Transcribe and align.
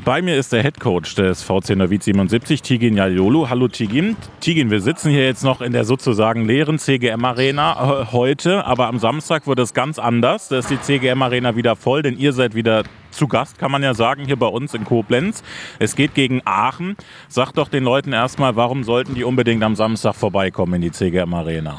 Bei 0.00 0.22
mir 0.22 0.38
ist 0.38 0.54
der 0.54 0.62
Head 0.62 0.80
Coach 0.80 1.16
des 1.16 1.42
VC 1.42 1.76
Neuwied 1.76 2.02
77, 2.02 2.62
Tigin 2.62 2.96
Jaliolu. 2.96 3.50
Hallo 3.50 3.68
Tigin. 3.68 4.16
Tigin, 4.40 4.70
wir 4.70 4.80
sitzen 4.80 5.10
hier 5.10 5.26
jetzt 5.26 5.44
noch 5.44 5.60
in 5.60 5.72
der 5.74 5.84
sozusagen 5.84 6.46
leeren 6.46 6.78
CGM 6.78 7.22
Arena 7.26 7.72
äh, 8.00 8.06
heute, 8.10 8.64
aber 8.64 8.86
am 8.86 8.98
Samstag 8.98 9.46
wird 9.46 9.58
es 9.58 9.74
ganz 9.74 9.98
anders. 9.98 10.48
Da 10.48 10.60
ist 10.60 10.70
die 10.70 10.80
CGM 10.80 11.20
Arena 11.20 11.56
wieder 11.56 11.76
voll, 11.76 12.00
denn 12.00 12.16
ihr 12.16 12.32
seid 12.32 12.54
wieder 12.54 12.84
zu 13.10 13.28
Gast, 13.28 13.58
kann 13.58 13.70
man 13.70 13.82
ja 13.82 13.92
sagen, 13.92 14.24
hier 14.24 14.36
bei 14.36 14.46
uns 14.46 14.72
in 14.72 14.84
Koblenz. 14.84 15.42
Es 15.78 15.94
geht 15.94 16.14
gegen 16.14 16.40
Aachen. 16.46 16.96
Sagt 17.28 17.58
doch 17.58 17.68
den 17.68 17.84
Leuten 17.84 18.14
erstmal, 18.14 18.56
warum 18.56 18.84
sollten 18.84 19.14
die 19.14 19.24
unbedingt 19.24 19.62
am 19.62 19.76
Samstag 19.76 20.14
vorbeikommen 20.14 20.72
in 20.72 20.80
die 20.80 20.92
CGM 20.92 21.34
Arena? 21.34 21.76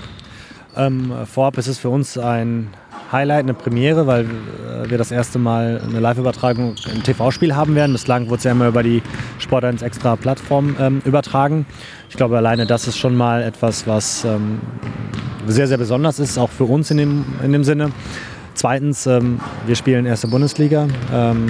Ähm, 0.75 1.11
vorab 1.25 1.57
ist 1.57 1.65
es 1.65 1.79
für 1.79 1.89
uns 1.89 2.19
ein 2.19 2.69
Highlight, 3.11 3.45
eine 3.45 3.53
Premiere, 3.53 4.07
weil 4.07 4.25
äh, 4.25 4.72
wir 4.89 4.97
das 4.97 5.11
erste 5.11 5.39
Mal 5.39 5.81
eine 5.87 5.99
Live-Übertragung 5.99 6.75
im 6.93 7.03
TV-Spiel 7.03 7.55
haben 7.55 7.75
werden. 7.75 7.93
Bislang 7.93 8.27
wurde 8.27 8.37
es 8.37 8.43
ja 8.43 8.51
immer 8.51 8.67
über 8.67 8.83
die 8.83 9.01
Sport 9.39 9.65
1 9.65 9.81
extra 9.81 10.15
Plattform 10.15 10.75
ähm, 10.79 11.01
übertragen. 11.05 11.65
Ich 12.09 12.15
glaube, 12.15 12.37
alleine 12.37 12.65
das 12.65 12.87
ist 12.87 12.97
schon 12.97 13.15
mal 13.15 13.43
etwas, 13.43 13.87
was 13.87 14.23
ähm, 14.25 14.59
sehr, 15.47 15.67
sehr 15.67 15.77
besonders 15.77 16.19
ist, 16.19 16.37
auch 16.37 16.49
für 16.49 16.65
uns 16.65 16.91
in 16.91 16.97
dem, 16.97 17.25
in 17.43 17.51
dem 17.51 17.63
Sinne. 17.63 17.91
Zweitens, 18.55 19.07
ähm, 19.07 19.39
wir 19.65 19.75
spielen 19.75 20.05
erste 20.05 20.27
Bundesliga 20.27 20.87
ähm, 21.11 21.47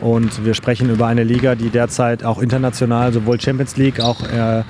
und 0.00 0.44
wir 0.44 0.54
sprechen 0.54 0.88
über 0.88 1.06
eine 1.06 1.22
Liga, 1.22 1.54
die 1.54 1.68
derzeit 1.68 2.24
auch 2.24 2.40
international, 2.40 3.12
sowohl 3.12 3.38
Champions 3.38 3.76
League 3.76 4.00
auch, 4.00 4.22
äh, 4.22 4.62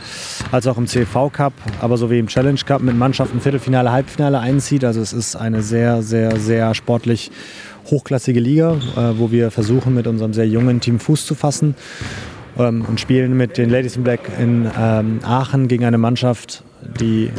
als 0.51 0.67
auch 0.67 0.79
im 0.79 0.89
CV 0.89 1.31
Cup, 1.31 1.53
aber 1.81 1.97
sowie 1.97 2.19
im 2.19 2.27
Challenge 2.27 2.59
Cup 2.67 2.83
mit 2.83 2.97
Mannschaften 2.97 3.41
Viertelfinale, 3.41 3.93
Halbfinale 3.93 4.41
einzieht. 4.41 4.85
Also 4.85 5.01
es 5.01 5.13
ist 5.13 5.37
eine 5.37 5.63
sehr, 5.63 6.03
sehr, 6.03 6.37
sehr 6.39 6.75
sportlich 6.75 7.31
hochklassige 7.91 8.41
Liga, 8.41 8.73
äh, 8.97 9.19
wo 9.19 9.31
wir 9.31 9.51
versuchen, 9.51 9.95
mit 9.95 10.07
unserem 10.07 10.33
sehr 10.33 10.47
jungen 10.47 10.81
Team 10.81 10.99
Fuß 10.99 11.27
zu 11.27 11.35
fassen 11.35 11.75
ähm, 12.59 12.85
und 12.89 13.01
spielen 13.01 13.37
mit 13.37 13.59
den 13.59 13.71
Ladies 13.71 13.97
in 13.97 14.05
Black 14.05 14.21
in 14.41 14.71
ähm, 14.79 15.21
Aachen 15.23 15.69
gegen 15.69 15.85
eine 15.85 15.99
Mannschaft, 15.99 16.63
die 17.01 17.31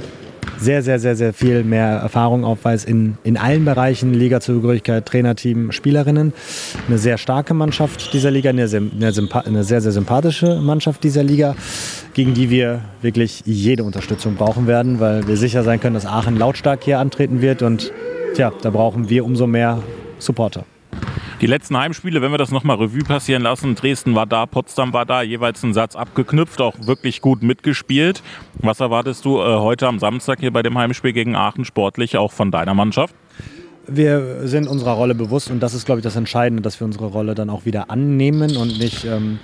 sehr, 0.59 0.81
sehr, 0.81 0.99
sehr, 0.99 1.15
sehr 1.15 1.33
viel 1.33 1.63
mehr 1.63 1.87
Erfahrung 1.87 2.43
aufweist 2.43 2.87
in, 2.87 3.17
in 3.23 3.37
allen 3.37 3.65
Bereichen, 3.65 4.13
Liga-Zugehörigkeit, 4.13 5.05
Trainerteam, 5.05 5.71
Spielerinnen. 5.71 6.33
Eine 6.87 6.97
sehr 6.97 7.17
starke 7.17 7.53
Mannschaft 7.53 8.13
dieser 8.13 8.31
Liga, 8.31 8.49
eine 8.49 8.67
sehr, 8.67 8.81
eine 8.81 9.63
sehr, 9.63 9.81
sehr 9.81 9.91
sympathische 9.91 10.59
Mannschaft 10.61 11.03
dieser 11.03 11.23
Liga, 11.23 11.55
gegen 12.13 12.33
die 12.33 12.49
wir 12.49 12.81
wirklich 13.01 13.43
jede 13.45 13.83
Unterstützung 13.83 14.35
brauchen 14.35 14.67
werden, 14.67 14.99
weil 14.99 15.27
wir 15.27 15.37
sicher 15.37 15.63
sein 15.63 15.79
können, 15.79 15.93
dass 15.93 16.05
Aachen 16.05 16.37
lautstark 16.37 16.83
hier 16.83 16.99
antreten 16.99 17.41
wird 17.41 17.61
und 17.61 17.91
tja, 18.35 18.51
da 18.61 18.69
brauchen 18.69 19.09
wir 19.09 19.25
umso 19.25 19.45
mehr 19.47 19.83
Supporter. 20.19 20.65
Die 21.39 21.45
letzten 21.45 21.77
Heimspiele, 21.77 22.21
wenn 22.23 22.31
wir 22.31 22.39
das 22.39 22.49
nochmal 22.49 22.77
Revue 22.77 23.03
passieren 23.03 23.43
lassen, 23.43 23.75
Dresden 23.75 24.15
war 24.15 24.25
da, 24.25 24.47
Potsdam 24.47 24.91
war 24.91 25.05
da, 25.05 25.21
jeweils 25.21 25.63
einen 25.63 25.73
Satz 25.73 25.95
abgeknüpft, 25.95 26.61
auch 26.61 26.73
wirklich 26.87 27.21
gut 27.21 27.43
mitgespielt. 27.43 28.23
Was 28.55 28.79
erwartest 28.79 29.23
du 29.23 29.39
äh, 29.39 29.43
heute 29.43 29.87
am 29.87 29.99
Samstag 29.99 30.39
hier 30.39 30.51
bei 30.51 30.63
dem 30.63 30.75
Heimspiel 30.77 31.13
gegen 31.13 31.35
Aachen 31.35 31.63
sportlich 31.63 32.17
auch 32.17 32.31
von 32.31 32.49
deiner 32.49 32.73
Mannschaft? 32.73 33.13
Wir 33.85 34.47
sind 34.47 34.67
unserer 34.67 34.93
Rolle 34.93 35.13
bewusst 35.13 35.51
und 35.51 35.59
das 35.59 35.75
ist, 35.75 35.85
glaube 35.85 35.99
ich, 35.99 36.03
das 36.03 36.15
Entscheidende, 36.15 36.63
dass 36.63 36.79
wir 36.79 36.85
unsere 36.85 37.05
Rolle 37.05 37.35
dann 37.35 37.51
auch 37.51 37.65
wieder 37.65 37.91
annehmen 37.91 38.57
und 38.57 38.79
nicht 38.79 39.05
ähm, 39.05 39.39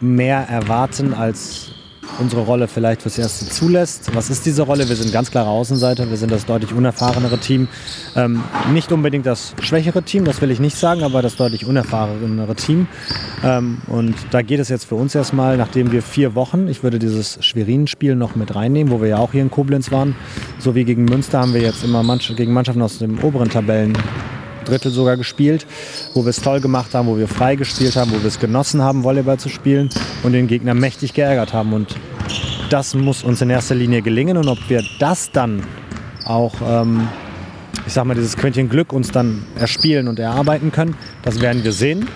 mehr 0.00 0.48
erwarten 0.48 1.14
als 1.14 1.77
unsere 2.18 2.42
Rolle 2.42 2.68
vielleicht 2.68 3.02
fürs 3.02 3.18
Erste 3.18 3.46
zulässt. 3.46 4.14
Was 4.14 4.30
ist 4.30 4.46
diese 4.46 4.62
Rolle? 4.62 4.88
Wir 4.88 4.96
sind 4.96 5.12
ganz 5.12 5.30
klare 5.30 5.48
Außenseiter, 5.48 6.10
wir 6.10 6.16
sind 6.16 6.30
das 6.30 6.46
deutlich 6.46 6.72
unerfahrenere 6.72 7.38
Team. 7.38 7.68
Ähm, 8.16 8.42
nicht 8.72 8.92
unbedingt 8.92 9.26
das 9.26 9.54
schwächere 9.60 10.02
Team, 10.02 10.24
das 10.24 10.40
will 10.40 10.50
ich 10.50 10.60
nicht 10.60 10.76
sagen, 10.76 11.02
aber 11.02 11.22
das 11.22 11.36
deutlich 11.36 11.66
unerfahrenere 11.66 12.54
Team. 12.54 12.88
Ähm, 13.44 13.78
und 13.86 14.14
da 14.30 14.42
geht 14.42 14.60
es 14.60 14.68
jetzt 14.68 14.84
für 14.84 14.94
uns 14.94 15.14
erstmal, 15.14 15.56
nachdem 15.56 15.92
wir 15.92 16.02
vier 16.02 16.34
Wochen, 16.34 16.68
ich 16.68 16.82
würde 16.82 16.98
dieses 16.98 17.38
Schwerin-Spiel 17.44 18.14
noch 18.14 18.36
mit 18.36 18.54
reinnehmen, 18.54 18.92
wo 18.92 19.00
wir 19.00 19.08
ja 19.08 19.18
auch 19.18 19.32
hier 19.32 19.42
in 19.42 19.50
Koblenz 19.50 19.90
waren, 19.90 20.16
so 20.58 20.74
wie 20.74 20.84
gegen 20.84 21.04
Münster 21.04 21.40
haben 21.40 21.54
wir 21.54 21.60
jetzt 21.60 21.84
immer 21.84 22.02
Mannschaft, 22.02 22.36
gegen 22.36 22.52
Mannschaften 22.52 22.82
aus 22.82 22.98
dem 22.98 23.18
oberen 23.22 23.48
Tabellen 23.48 23.96
Drittel 24.68 24.92
sogar 24.92 25.16
gespielt, 25.16 25.66
wo 26.14 26.24
wir 26.24 26.30
es 26.30 26.40
toll 26.40 26.60
gemacht 26.60 26.94
haben, 26.94 27.08
wo 27.08 27.16
wir 27.16 27.28
frei 27.28 27.56
gespielt 27.56 27.96
haben, 27.96 28.10
wo 28.10 28.20
wir 28.20 28.26
es 28.26 28.38
genossen 28.38 28.82
haben, 28.82 29.04
Volleyball 29.04 29.38
zu 29.38 29.48
spielen 29.48 29.88
und 30.22 30.32
den 30.32 30.46
Gegner 30.46 30.74
mächtig 30.74 31.14
geärgert 31.14 31.52
haben. 31.52 31.72
Und 31.72 31.96
das 32.70 32.94
muss 32.94 33.22
uns 33.22 33.40
in 33.40 33.50
erster 33.50 33.74
Linie 33.74 34.02
gelingen. 34.02 34.36
Und 34.36 34.48
ob 34.48 34.58
wir 34.68 34.82
das 34.98 35.30
dann 35.32 35.62
auch, 36.24 36.54
ähm, 36.66 37.08
ich 37.86 37.92
sag 37.92 38.04
mal, 38.04 38.14
dieses 38.14 38.36
Quäntchen 38.36 38.68
Glück 38.68 38.92
uns 38.92 39.10
dann 39.10 39.44
erspielen 39.58 40.08
und 40.08 40.18
erarbeiten 40.18 40.70
können, 40.72 40.94
das 41.22 41.40
werden 41.40 41.64
wir 41.64 41.72
sehen. 41.72 42.06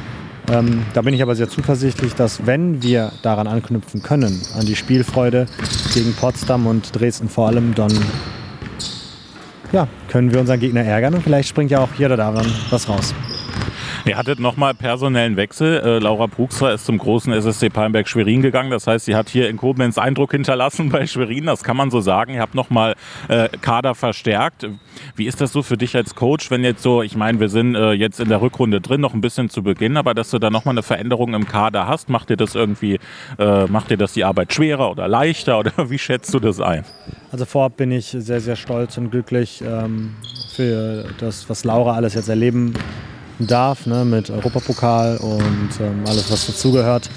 Ähm, 0.51 0.83
da 0.93 1.03
bin 1.03 1.15
ich 1.15 1.23
aber 1.23 1.35
sehr 1.35 1.49
zuversichtlich, 1.49 2.15
dass 2.15 2.47
wenn 2.47 2.83
wir 2.83 3.13
daran 3.23 3.47
anknüpfen 3.47 4.03
können, 4.03 4.41
an 4.59 4.67
die 4.67 4.77
Spielfreude 4.77 5.47
gegen 5.95 6.15
Potsdam 6.15 6.67
und 6.67 6.99
Dresden 6.99 7.29
vor 7.29 7.47
allem, 7.47 7.75
dann 7.75 7.93
ja, 9.73 9.89
können 10.09 10.33
wir 10.33 10.41
unseren 10.41 10.61
Gegner 10.61 10.85
ärgern 10.85 11.15
und 11.15 11.23
vielleicht 11.23 11.49
springt 11.49 11.71
ja 11.71 11.81
auch 11.81 11.89
hier 11.97 12.07
oder 12.07 12.17
da 12.17 12.43
was 12.71 12.89
raus. 12.89 13.15
Ihr 14.05 14.17
hattet 14.17 14.41
nochmal 14.41 14.75
personellen 14.75 15.37
Wechsel. 15.37 15.81
Äh, 15.81 15.99
Laura 16.01 16.27
Bruxer 16.27 16.73
ist 16.75 16.87
zum 16.87 16.99
großen 16.99 17.33
SSC 17.33 17.71
Palmberg 17.71 18.09
Schwerin 18.09 18.43
gegangen. 18.43 18.73
Das 18.73 18.89
heißt, 18.89 19.05
sie 19.05 19.15
hat 19.15 19.29
hier 19.29 19.49
in 19.49 19.57
Koblenz 19.57 19.97
Eindruck 19.97 20.33
hinterlassen 20.33 20.89
bei 20.93 21.07
Schwerin. 21.07 21.47
Das 21.47 21.63
kann 21.63 21.77
man 21.77 21.93
so 21.93 22.01
sagen. 22.01 22.35
Ihr 22.35 22.41
habt 22.41 22.57
nochmal 22.57 22.97
äh, 23.29 23.49
Kader 23.61 23.95
verstärkt. 23.95 24.67
Wie 25.15 25.27
ist 25.27 25.41
das 25.41 25.53
so 25.53 25.63
für 25.63 25.77
dich 25.77 25.95
als 25.95 26.17
Coach, 26.17 26.51
wenn 26.51 26.65
jetzt 26.65 26.83
so, 26.83 27.03
ich 27.03 27.15
meine, 27.15 27.39
wir 27.39 27.49
sind 27.49 27.77
äh, 27.77 27.93
jetzt 27.93 28.19
in 28.19 28.29
der 28.29 28.41
Rückrunde 28.41 28.81
drin, 28.81 29.01
noch 29.01 29.15
ein 29.15 29.21
bisschen 29.21 29.51
zu 29.51 29.63
Beginn, 29.63 29.97
aber 29.97 30.15
dass 30.15 30.31
du 30.31 30.41
da 30.41 30.51
nochmal 30.51 30.75
eine 30.75 30.83
Veränderung 30.83 31.35
im 31.35 31.47
Kader 31.47 31.87
hast, 31.87 32.09
macht 32.09 32.31
dir 32.31 32.37
das 32.37 32.57
irgendwie, 32.57 32.99
äh, 33.39 33.67
macht 33.67 33.91
dir 33.91 33.97
das 33.97 34.15
die 34.15 34.25
Arbeit 34.25 34.53
schwerer 34.53 34.91
oder 34.91 35.07
leichter 35.07 35.59
oder 35.61 35.91
wie 35.91 35.99
schätzt 35.99 36.35
du 36.35 36.41
das 36.41 36.61
ein? 36.61 36.85
Also 37.31 37.45
vorab 37.45 37.77
bin 37.77 37.93
ich 37.93 38.07
sehr, 38.07 38.41
sehr 38.41 38.57
stolz 38.57 38.99
und 38.99 39.11
glücklich 39.11 39.63
ähm, 39.65 40.17
für 40.57 41.05
das, 41.19 41.49
was 41.49 41.63
Laura 41.63 41.95
alles 41.95 42.15
jetzt 42.15 42.29
erleben 42.29 42.75
darf, 43.39 43.87
ne, 43.87 44.05
mit 44.05 44.31
Europapokal 44.31 45.17
und 45.19 45.71
ähm, 45.81 46.05
alles, 46.07 46.31
was 46.31 46.47
dazugehört, 46.47 47.11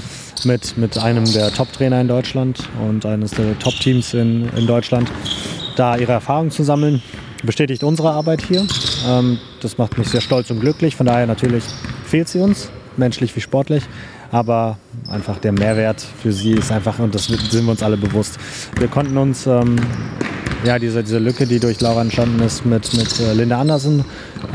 mit, 0.44 0.78
mit 0.78 0.98
einem 0.98 1.26
der 1.32 1.52
Top-Trainer 1.52 2.02
in 2.02 2.08
Deutschland 2.08 2.70
und 2.88 3.06
eines 3.06 3.32
der 3.32 3.58
Top-Teams 3.60 4.14
in, 4.14 4.50
in 4.56 4.68
Deutschland, 4.68 5.12
da 5.76 5.98
ihre 5.98 6.14
Erfahrungen 6.14 6.52
zu 6.52 6.64
sammeln, 6.64 7.02
bestätigt 7.44 7.84
unsere 7.84 8.12
Arbeit 8.12 8.42
hier. 8.42 8.66
Ähm, 9.08 9.40
das 9.62 9.78
macht 9.78 9.98
mich 9.98 10.10
sehr 10.10 10.22
stolz 10.22 10.50
und 10.52 10.60
glücklich. 10.60 10.96
Von 10.96 11.06
daher 11.06 11.28
natürlich 11.28 11.64
fehlt 12.06 12.28
sie 12.28 12.40
uns, 12.40 12.70
menschlich 12.98 13.36
wie 13.36 13.42
sportlich. 13.42 13.84
Aber 14.32 14.78
einfach 15.08 15.38
der 15.38 15.52
Mehrwert 15.52 16.02
für 16.02 16.32
sie 16.32 16.54
ist 16.54 16.72
einfach, 16.72 17.00
und 17.00 17.16
das 17.16 17.26
sind 17.26 17.66
wir 17.66 17.72
uns 17.72 17.84
alle 17.84 17.98
bewusst. 17.98 18.38
Wir 18.78 18.88
konnten 18.88 19.18
uns 19.18 19.48
ähm, 19.48 19.78
ja, 20.66 20.80
diese, 20.80 21.04
diese 21.04 21.20
Lücke, 21.20 21.46
die 21.46 21.60
durch 21.60 21.80
Laura 21.80 22.02
entstanden 22.02 22.42
ist, 22.42 22.66
mit, 22.66 22.94
mit 22.96 23.20
äh, 23.20 23.34
Linda 23.34 23.60
Andersen 23.60 24.04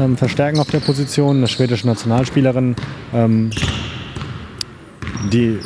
ähm, 0.00 0.16
verstärken 0.16 0.58
auf 0.58 0.70
der 0.70 0.80
Position, 0.80 1.38
eine 1.38 1.48
schwedische 1.48 1.86
Nationalspielerin, 1.86 2.74
ähm, 3.14 3.50
die 5.32 5.58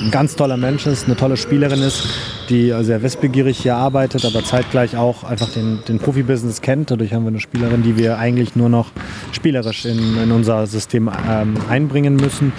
ein 0.00 0.10
ganz 0.10 0.36
toller 0.36 0.56
Mensch 0.56 0.86
ist, 0.86 1.06
eine 1.06 1.16
tolle 1.16 1.36
Spielerin 1.36 1.80
ist, 1.80 2.06
die 2.50 2.74
sehr 2.82 3.02
wissbegierig 3.02 3.58
hier 3.58 3.76
arbeitet, 3.76 4.24
aber 4.26 4.44
zeitgleich 4.44 4.98
auch 4.98 5.24
einfach 5.24 5.48
den, 5.48 5.78
den 5.88 5.98
Profibusiness 5.98 6.60
kennt. 6.60 6.90
Dadurch 6.90 7.14
haben 7.14 7.24
wir 7.24 7.28
eine 7.28 7.40
Spielerin, 7.40 7.82
die 7.82 7.96
wir 7.96 8.18
eigentlich 8.18 8.54
nur 8.54 8.68
noch 8.68 8.90
spielerisch 9.32 9.86
in, 9.86 10.18
in 10.22 10.30
unser 10.30 10.66
System 10.66 11.10
ähm, 11.28 11.56
einbringen 11.70 12.16
müssen. 12.16 12.52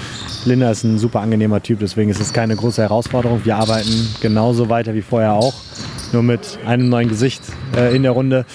Linda 0.45 0.71
ist 0.71 0.83
ein 0.83 0.97
super 0.97 1.19
angenehmer 1.19 1.61
Typ, 1.61 1.79
deswegen 1.79 2.09
ist 2.09 2.19
es 2.19 2.33
keine 2.33 2.55
große 2.55 2.81
Herausforderung. 2.81 3.41
Wir 3.43 3.57
arbeiten 3.57 4.07
genauso 4.21 4.69
weiter 4.69 4.95
wie 4.95 5.03
vorher 5.03 5.33
auch 5.33 5.53
nur 6.15 6.23
mit 6.23 6.59
einem 6.65 6.87
neuen 6.87 7.09
Gesicht 7.09 7.41
äh, 7.75 7.93
in 7.93 8.03
der 8.03 8.11
Runde. 8.11 8.45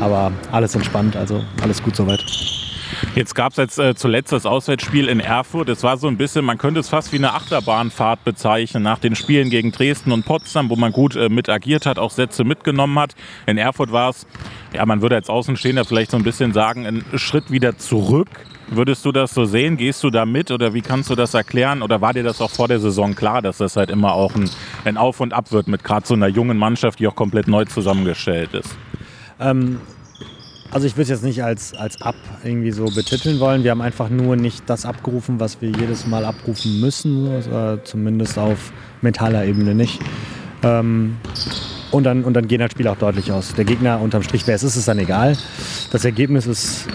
Aber 0.00 0.32
alles 0.50 0.74
entspannt, 0.74 1.14
also 1.16 1.42
alles 1.62 1.80
gut 1.82 1.94
soweit. 1.94 2.20
Jetzt 3.14 3.36
gab 3.36 3.52
es 3.52 3.58
jetzt 3.58 3.78
äh, 3.78 3.94
zuletzt 3.94 4.32
das 4.32 4.44
Auswärtsspiel 4.44 5.06
in 5.06 5.20
Erfurt. 5.20 5.68
Es 5.68 5.84
war 5.84 5.96
so 5.98 6.08
ein 6.08 6.16
bisschen, 6.16 6.44
man 6.44 6.58
könnte 6.58 6.80
es 6.80 6.88
fast 6.88 7.12
wie 7.12 7.16
eine 7.16 7.32
Achterbahnfahrt 7.32 8.24
bezeichnen 8.24 8.82
nach 8.82 8.98
den 8.98 9.14
Spielen 9.14 9.50
gegen 9.50 9.70
Dresden 9.70 10.10
und 10.10 10.24
Potsdam, 10.26 10.68
wo 10.68 10.74
man 10.74 10.90
gut 10.90 11.14
äh, 11.14 11.28
mit 11.28 11.48
agiert 11.48 11.86
hat, 11.86 12.00
auch 12.00 12.10
Sätze 12.10 12.42
mitgenommen 12.42 12.98
hat. 12.98 13.14
In 13.46 13.56
Erfurt 13.56 13.92
war 13.92 14.10
es, 14.10 14.26
ja, 14.72 14.84
man 14.84 15.00
würde 15.00 15.14
als 15.14 15.30
Außenstehender 15.30 15.84
vielleicht 15.84 16.10
so 16.10 16.16
ein 16.16 16.24
bisschen 16.24 16.52
sagen, 16.52 16.86
ein 16.86 17.04
Schritt 17.14 17.52
wieder 17.52 17.78
zurück. 17.78 18.28
Würdest 18.66 19.04
du 19.04 19.12
das 19.12 19.32
so 19.32 19.44
sehen? 19.44 19.76
Gehst 19.76 20.02
du 20.02 20.10
da 20.10 20.26
mit 20.26 20.50
oder 20.50 20.74
wie 20.74 20.80
kannst 20.80 21.08
du 21.08 21.14
das 21.14 21.34
erklären? 21.34 21.82
Oder 21.82 22.00
war 22.00 22.14
dir 22.14 22.24
das 22.24 22.40
auch 22.40 22.50
vor 22.50 22.66
der 22.66 22.80
Saison 22.80 23.14
klar, 23.14 23.42
dass 23.42 23.58
das 23.58 23.76
halt 23.76 23.90
immer 23.90 24.14
auch 24.14 24.34
ein, 24.34 24.50
ein 24.84 24.96
Auf 24.96 25.20
und 25.20 25.32
Ab 25.32 25.52
wird 25.52 25.68
mit 25.68 25.84
gerade 25.84 26.04
so 26.04 26.14
einer 26.14 26.26
jungen 26.26 26.58
Mannschaft, 26.58 26.98
die 26.98 27.06
auch 27.06 27.14
komplett 27.14 27.46
neu 27.46 27.64
zusammengestellt 27.64 28.54
ist? 28.54 28.76
Ähm, 29.38 29.80
also 30.74 30.88
ich 30.88 30.94
würde 30.94 31.04
es 31.04 31.08
jetzt 31.08 31.22
nicht 31.22 31.44
als, 31.44 31.72
als 31.74 32.02
Ab 32.02 32.16
irgendwie 32.42 32.72
so 32.72 32.86
betiteln 32.86 33.38
wollen. 33.38 33.62
Wir 33.62 33.70
haben 33.70 33.80
einfach 33.80 34.10
nur 34.10 34.34
nicht 34.34 34.64
das 34.66 34.84
abgerufen, 34.84 35.38
was 35.38 35.62
wir 35.62 35.70
jedes 35.70 36.04
Mal 36.04 36.24
abrufen 36.24 36.80
müssen, 36.80 37.28
also 37.30 37.80
zumindest 37.84 38.36
auf 38.38 38.72
mentaler 39.00 39.44
Ebene 39.44 39.76
nicht. 39.76 40.00
Ähm, 40.64 41.16
und 41.92 42.02
dann, 42.02 42.24
und 42.24 42.34
dann 42.34 42.48
gehen 42.48 42.60
halt 42.60 42.72
Spiele 42.72 42.90
auch 42.90 42.96
deutlich 42.96 43.30
aus. 43.30 43.54
Der 43.54 43.64
Gegner 43.64 44.00
unterm 44.00 44.24
Strich, 44.24 44.48
wer 44.48 44.56
es 44.56 44.64
ist, 44.64 44.74
ist 44.74 44.88
dann 44.88 44.98
egal. 44.98 45.36
Das 45.92 46.04
Ergebnis 46.04 46.48
ist 46.48 46.88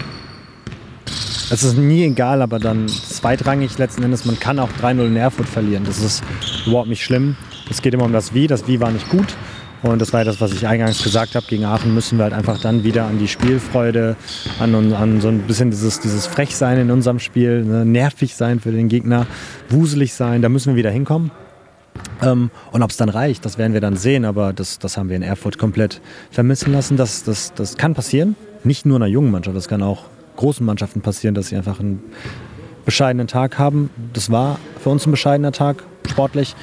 es 1.52 1.64
ist 1.64 1.78
nie 1.78 2.04
egal, 2.04 2.42
aber 2.42 2.58
dann 2.58 2.86
zweitrangig 2.86 3.76
letzten 3.78 4.02
Endes. 4.02 4.26
Man 4.26 4.38
kann 4.38 4.58
auch 4.58 4.68
3-0 4.82 5.06
in 5.06 5.16
Erfurt 5.16 5.48
verlieren. 5.48 5.84
Das 5.84 5.98
ist 5.98 6.22
überhaupt 6.66 6.88
nicht 6.88 7.02
schlimm. 7.02 7.34
Es 7.70 7.80
geht 7.80 7.94
immer 7.94 8.04
um 8.04 8.12
das 8.12 8.34
Wie. 8.34 8.46
Das 8.46 8.68
Wie 8.68 8.78
war 8.78 8.90
nicht 8.90 9.08
gut. 9.08 9.34
Und 9.82 10.00
das 10.00 10.12
war 10.12 10.20
ja 10.20 10.24
das, 10.24 10.40
was 10.40 10.52
ich 10.52 10.66
eingangs 10.66 11.02
gesagt 11.02 11.34
habe. 11.34 11.46
Gegen 11.46 11.64
Aachen 11.64 11.94
müssen 11.94 12.18
wir 12.18 12.24
halt 12.24 12.34
einfach 12.34 12.60
dann 12.60 12.84
wieder 12.84 13.06
an 13.06 13.18
die 13.18 13.28
Spielfreude, 13.28 14.16
an, 14.58 14.74
an 14.92 15.20
so 15.20 15.28
ein 15.28 15.40
bisschen 15.40 15.70
dieses, 15.70 16.00
dieses 16.00 16.26
Frechsein 16.26 16.78
in 16.78 16.90
unserem 16.90 17.18
Spiel, 17.18 17.64
ne? 17.64 17.84
nervig 17.84 18.34
sein 18.34 18.60
für 18.60 18.72
den 18.72 18.88
Gegner, 18.88 19.26
wuselig 19.70 20.12
sein. 20.12 20.42
Da 20.42 20.48
müssen 20.48 20.74
wir 20.74 20.76
wieder 20.76 20.90
hinkommen. 20.90 21.30
Ähm, 22.22 22.50
und 22.72 22.82
ob 22.82 22.90
es 22.90 22.96
dann 22.96 23.08
reicht, 23.08 23.44
das 23.44 23.56
werden 23.56 23.72
wir 23.72 23.80
dann 23.80 23.96
sehen. 23.96 24.24
Aber 24.24 24.52
das, 24.52 24.78
das 24.78 24.96
haben 24.96 25.08
wir 25.08 25.16
in 25.16 25.22
Erfurt 25.22 25.56
komplett 25.56 26.00
vermissen 26.30 26.72
lassen. 26.72 26.96
Das, 26.96 27.24
das, 27.24 27.54
das 27.54 27.76
kann 27.76 27.94
passieren. 27.94 28.36
Nicht 28.64 28.84
nur 28.84 28.96
einer 28.96 29.06
jungen 29.06 29.30
Mannschaft, 29.30 29.56
das 29.56 29.68
kann 29.68 29.82
auch 29.82 30.04
großen 30.36 30.64
Mannschaften 30.64 31.00
passieren, 31.00 31.34
dass 31.34 31.48
sie 31.48 31.56
einfach 31.56 31.80
einen 31.80 32.02
bescheidenen 32.84 33.26
Tag 33.26 33.58
haben. 33.58 33.88
Das 34.12 34.30
war 34.30 34.58
für 34.82 34.90
uns 34.90 35.06
ein 35.06 35.10
bescheidener 35.10 35.52
Tag, 35.52 35.82
sportlich. 36.06 36.54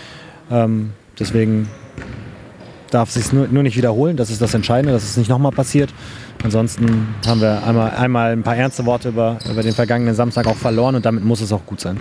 Ähm, 0.52 0.92
deswegen 1.20 1.68
darf 2.92 3.12
sich 3.12 3.32
nur, 3.34 3.48
nur 3.48 3.64
nicht 3.64 3.78
wiederholen. 3.78 4.18
Das 4.18 4.30
ist 4.30 4.42
das 4.42 4.54
Entscheidende, 4.54 4.94
dass 4.94 5.04
es 5.04 5.18
nicht 5.18 5.30
nochmal 5.30 5.52
passiert. 5.52 5.94
Ansonsten 6.44 7.16
haben 7.26 7.42
wir 7.42 7.66
einmal, 7.66 7.92
einmal 7.92 8.32
ein 8.32 8.44
paar 8.44 8.56
ernste 8.56 8.86
Worte 8.86 9.10
über, 9.10 9.40
über 9.50 9.64
den 9.64 9.74
vergangenen 9.74 10.16
Samstag 10.16 10.48
auch 10.48 10.56
verloren 10.56 10.96
und 10.96 11.06
damit 11.06 11.24
muss 11.24 11.42
es 11.42 11.52
auch 11.52 11.66
gut 11.66 11.80
sein. 11.80 12.00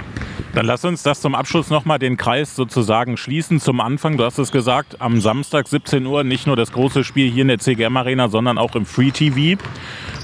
Dann 0.54 0.66
lass 0.66 0.84
uns 0.84 1.02
das 1.02 1.20
zum 1.20 1.34
Abschluss 1.34 1.70
nochmal 1.70 1.98
den 1.98 2.16
Kreis 2.16 2.56
sozusagen 2.56 3.16
schließen. 3.16 3.60
Zum 3.60 3.80
Anfang, 3.80 4.16
du 4.16 4.24
hast 4.24 4.38
es 4.38 4.52
gesagt, 4.52 5.00
am 5.00 5.20
Samstag 5.20 5.68
17 5.68 6.06
Uhr 6.06 6.24
nicht 6.24 6.46
nur 6.46 6.56
das 6.56 6.72
große 6.72 7.04
Spiel 7.04 7.30
hier 7.30 7.42
in 7.42 7.48
der 7.48 7.58
CGM 7.58 7.96
Arena, 7.96 8.28
sondern 8.28 8.58
auch 8.58 8.74
im 8.74 8.86
Free 8.86 9.10
TV. 9.10 9.62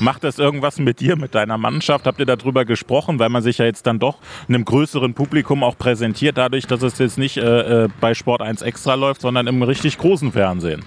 Macht 0.00 0.24
das 0.24 0.38
irgendwas 0.38 0.78
mit 0.78 1.00
dir, 1.00 1.16
mit 1.16 1.34
deiner 1.34 1.58
Mannschaft? 1.58 2.06
Habt 2.06 2.18
ihr 2.18 2.26
darüber 2.26 2.64
gesprochen, 2.64 3.18
weil 3.18 3.28
man 3.28 3.42
sich 3.42 3.58
ja 3.58 3.64
jetzt 3.64 3.86
dann 3.86 3.98
doch 3.98 4.18
einem 4.48 4.64
größeren 4.64 5.14
Publikum 5.14 5.62
auch 5.62 5.76
präsentiert, 5.76 6.38
dadurch, 6.38 6.66
dass 6.66 6.82
es 6.82 6.98
jetzt 6.98 7.18
nicht 7.18 7.36
äh, 7.36 7.84
äh 7.84 7.88
bei 8.00 8.14
Sport 8.14 8.42
1 8.42 8.62
extra 8.62 8.94
läuft, 8.94 9.20
sondern 9.20 9.46
im 9.46 9.62
richtig 9.62 9.98
großen 9.98 10.32
Fernsehen? 10.32 10.82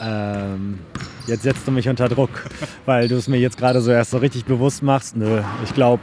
Ähm, 0.00 0.78
jetzt 1.26 1.42
setzt 1.42 1.66
du 1.66 1.70
mich 1.70 1.88
unter 1.88 2.08
Druck, 2.08 2.30
weil 2.86 3.08
du 3.08 3.16
es 3.16 3.28
mir 3.28 3.38
jetzt 3.38 3.58
gerade 3.58 3.80
so 3.80 3.90
erst 3.90 4.12
so 4.12 4.18
richtig 4.18 4.44
bewusst 4.44 4.82
machst. 4.82 5.16
Nö, 5.16 5.42
ich 5.64 5.74
glaube, 5.74 6.02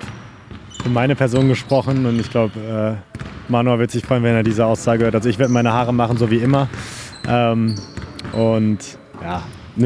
für 0.81 0.89
meine 0.89 1.15
Person 1.15 1.47
gesprochen 1.47 2.05
und 2.05 2.19
ich 2.19 2.29
glaube, 2.29 2.59
äh, 2.59 3.51
Manuel 3.51 3.79
wird 3.79 3.91
sich 3.91 4.03
freuen, 4.03 4.23
wenn 4.23 4.35
er 4.35 4.43
diese 4.43 4.65
Aussage 4.65 5.03
hört. 5.03 5.15
Also 5.15 5.29
ich 5.29 5.39
werde 5.39 5.51
meine 5.51 5.73
Haare 5.73 5.93
machen, 5.93 6.17
so 6.17 6.31
wie 6.31 6.37
immer. 6.37 6.69
Ähm, 7.27 7.75
und 8.33 8.77
ja, 9.21 9.43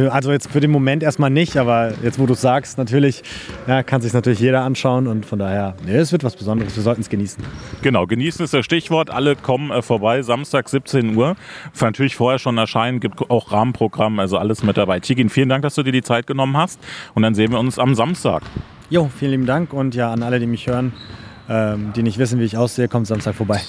also 0.10 0.32
jetzt 0.32 0.52
für 0.52 0.60
den 0.60 0.72
Moment 0.72 1.04
erstmal 1.04 1.30
nicht, 1.30 1.58
aber 1.58 1.94
jetzt, 2.02 2.18
wo 2.20 2.26
du 2.26 2.34
es 2.34 2.42
sagst, 2.42 2.78
natürlich, 2.78 3.24
ja, 3.68 3.84
kann 3.84 4.02
sich 4.02 4.14
natürlich 4.14 4.40
jeder 4.40 4.64
anschauen 4.64 5.08
und 5.08 5.26
von 5.26 5.40
daher, 5.40 5.76
nee, 5.86 5.96
es 5.96 6.12
wird 6.12 6.24
was 6.24 6.36
Besonderes, 6.36 6.76
wir 6.76 6.84
sollten 6.84 7.02
es 7.02 7.10
genießen. 7.10 7.44
Genau, 7.82 8.06
genießen 8.06 8.44
ist 8.44 8.54
das 8.54 8.66
Stichwort. 8.66 9.10
Alle 9.10 9.36
kommen 9.36 9.72
äh, 9.72 9.82
vorbei, 9.82 10.22
Samstag 10.22 10.70
17 10.70 11.16
Uhr. 11.16 11.36
Für 11.74 11.86
natürlich 11.86 12.16
vorher 12.16 12.40
schon 12.40 12.58
erscheinen, 12.58 13.00
gibt 13.00 13.30
auch 13.30 13.52
Rahmenprogramm, 13.52 14.20
also 14.20 14.38
alles 14.38 14.64
mit 14.64 14.78
dabei. 14.78 15.00
Tigin, 15.00 15.30
vielen 15.30 15.50
Dank, 15.50 15.64
dass 15.64 15.76
du 15.76 15.84
dir 15.84 15.92
die 15.92 16.04
Zeit 16.04 16.28
genommen 16.28 16.58
hast 16.58 16.80
und 17.14 17.24
dann 17.24 17.36
sehen 17.36 17.52
wir 17.52 17.60
uns 17.60 17.80
am 17.80 17.96
Samstag. 17.96 18.44
Jo, 18.94 19.10
vielen 19.10 19.32
lieben 19.32 19.46
Dank 19.48 19.74
und 19.74 19.96
ja, 19.96 20.14
an 20.14 20.22
alle, 20.22 20.40
die 20.40 20.46
mich 20.46 20.68
hören, 20.68 20.94
ähm, 21.50 21.94
die 21.96 22.04
nicht 22.04 22.20
wissen, 22.20 22.40
wie 22.40 22.44
ich 22.44 22.58
aussehe, 22.58 22.88
kommt 22.88 23.08
Samstag 23.08 23.34
vorbei. 23.34 23.60